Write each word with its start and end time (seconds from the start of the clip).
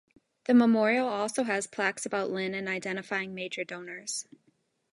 The 0.45 0.55
memorial 0.55 1.07
also 1.07 1.43
has 1.43 1.67
plaques 1.67 2.07
about 2.07 2.31
Linn 2.31 2.55
and 2.55 2.67
identifying 2.67 3.35
major 3.35 3.63
donors. 3.63 4.25